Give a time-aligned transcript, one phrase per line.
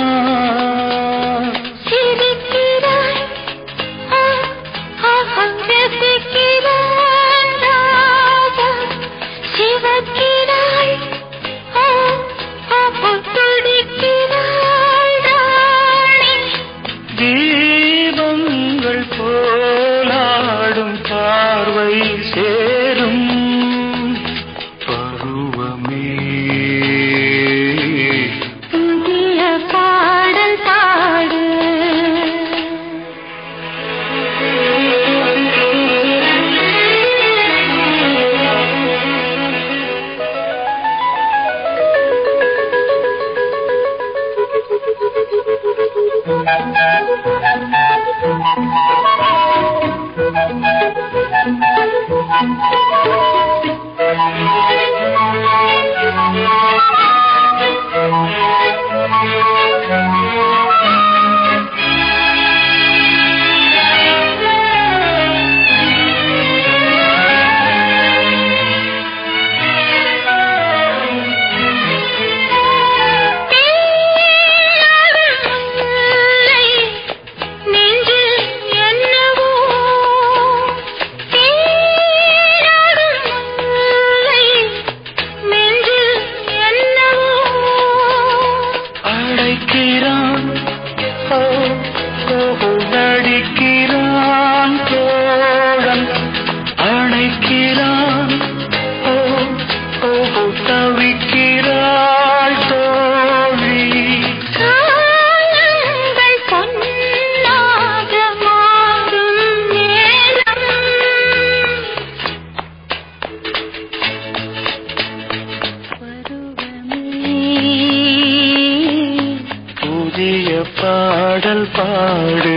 [121.77, 122.56] பாடு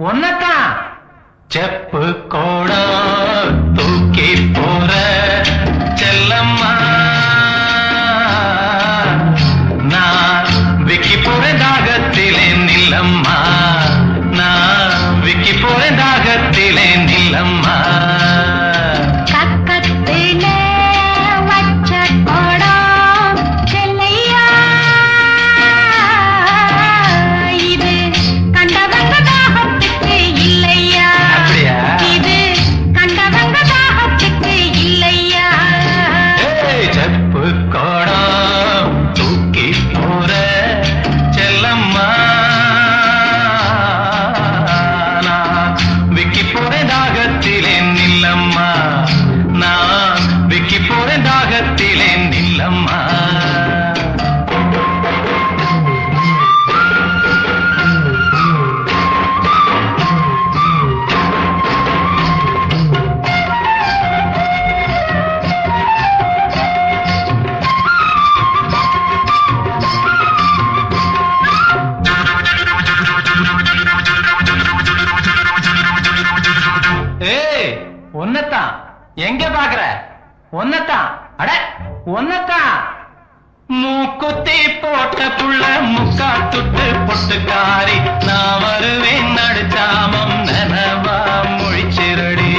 [0.00, 0.66] உன்னத்தான்
[1.50, 2.67] செப்பு கோழ
[79.38, 79.82] எங்க பாக்குற.
[80.54, 81.10] ஒன்னத்தான்.
[81.36, 81.52] அட
[82.06, 82.78] ஒன்னத்தான்.
[83.66, 85.64] மூக்குத்தி போட்ட புள்ள
[85.94, 88.24] முக்கா துட்டு பொட்டுக்காரி.
[88.24, 91.18] நான் வருவேன் நடுச்சாமம் நனவா
[91.58, 92.54] மொழிச்சிரடி.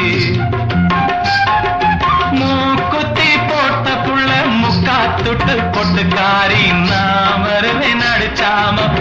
[2.32, 4.32] மூக்குத்தி போட்ட புள்ள
[4.62, 6.74] முக்கா துட்டு பொட்டுக்காரி.
[6.90, 8.99] நான் வருவேன் நடுச்சாமம்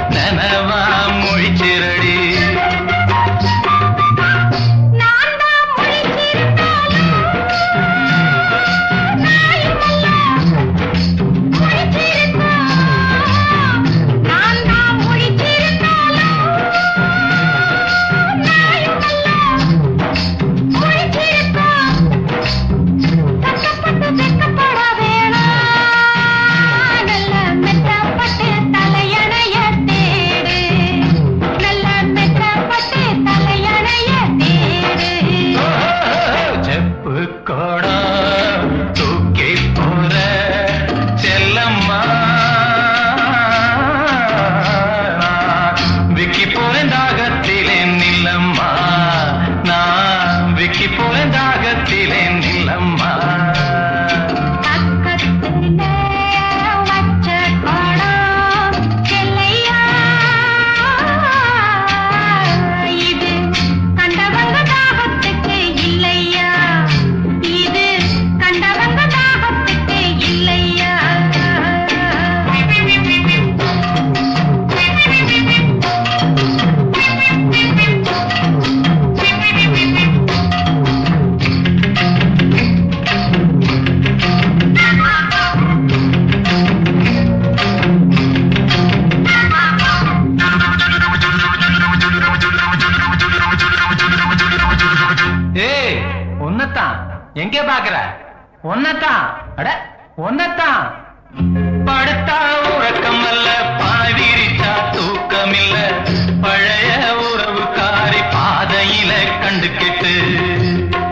[110.28, 111.07] ver.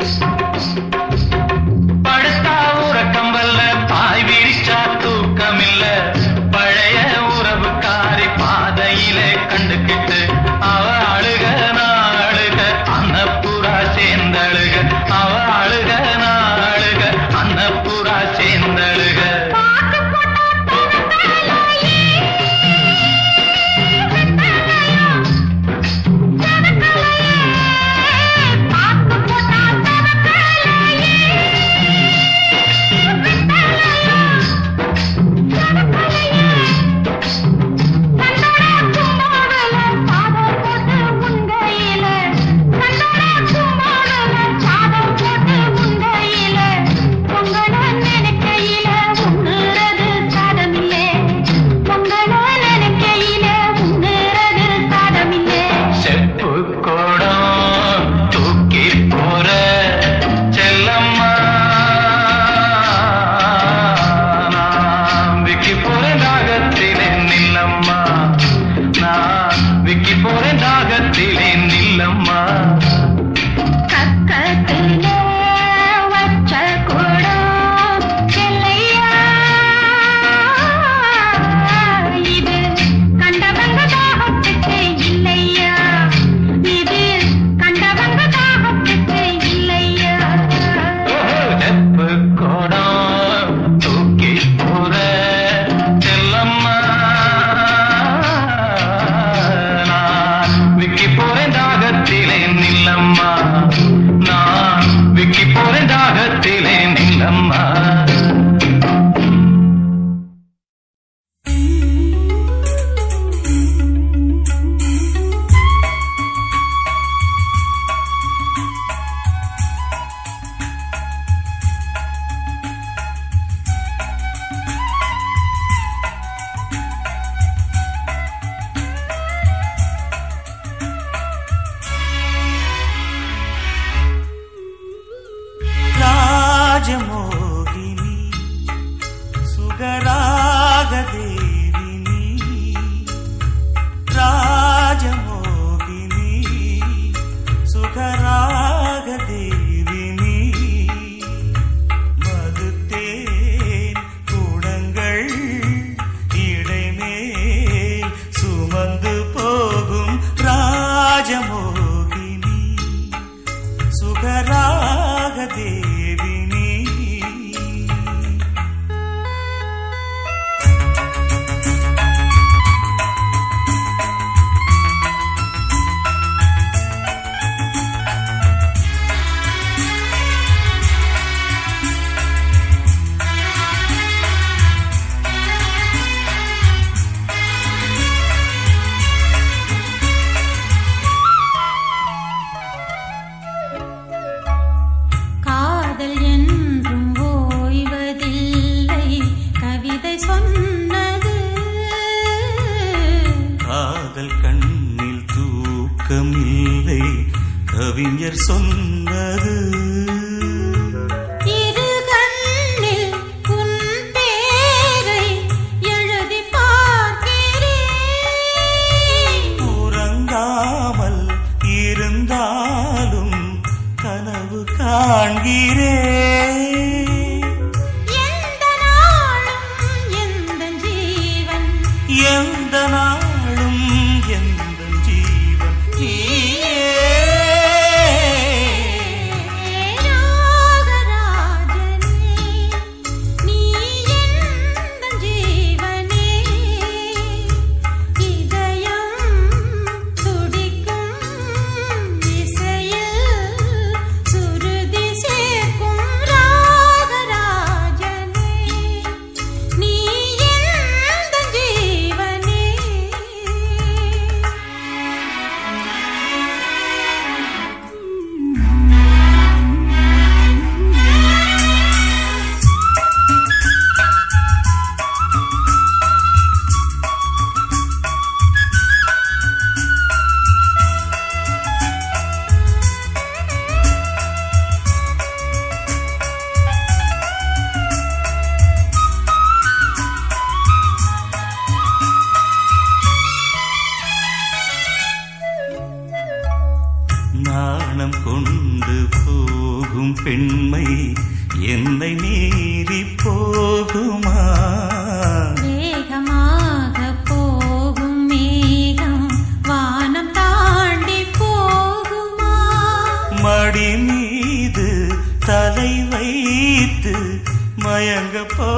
[318.37, 318.75] அழகப்பா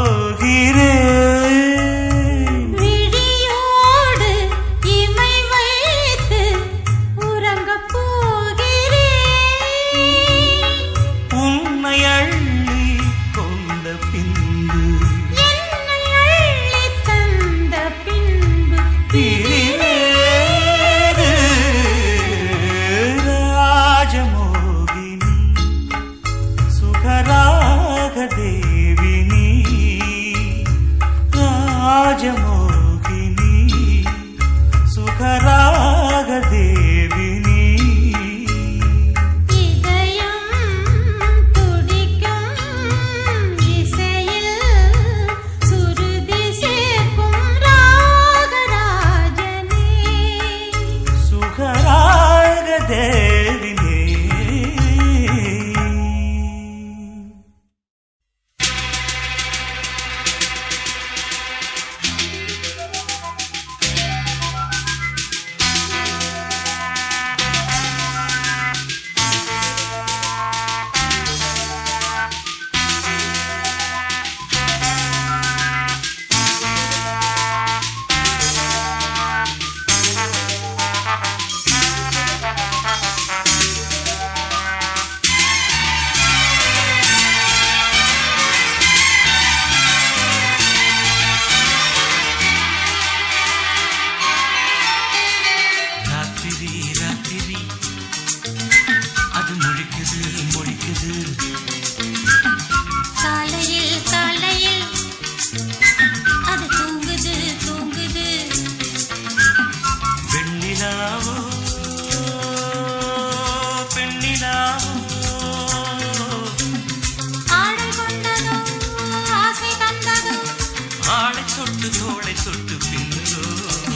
[122.42, 123.87] சொட்டு பின்னோ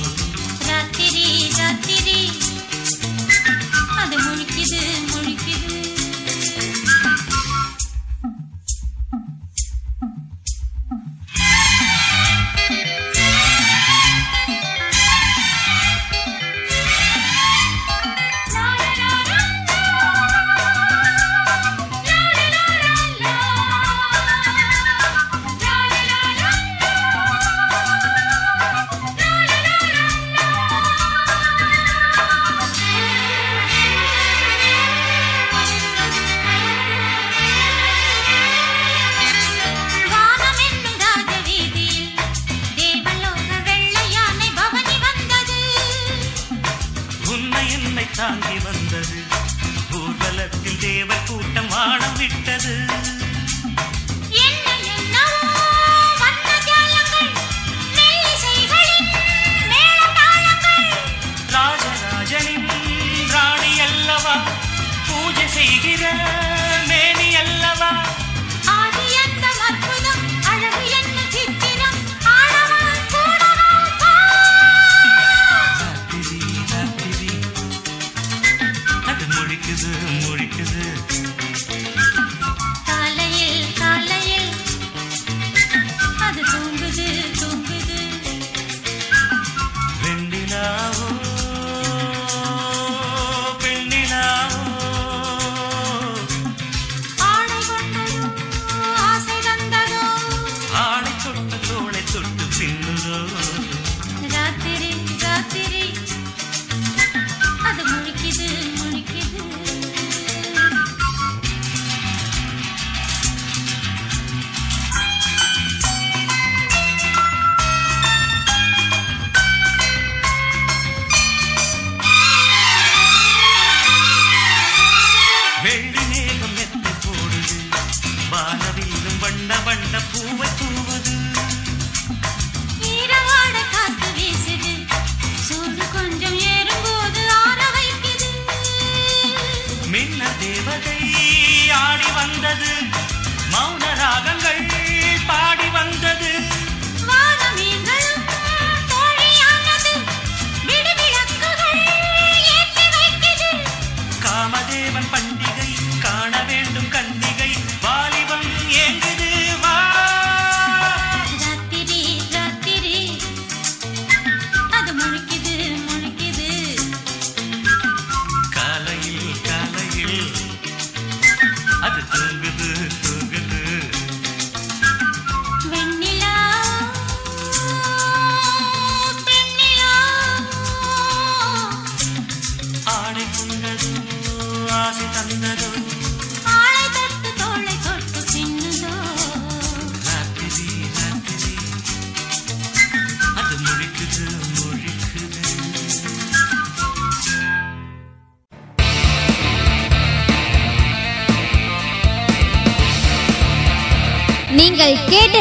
[48.23, 49.23] தாங்கி வந்தது.
[49.93, 52.82] ஊர்வலத்தில் தேவ கூட்டம் வானம் விட்டது.